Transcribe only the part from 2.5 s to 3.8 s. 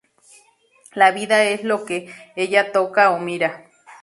toca o mira.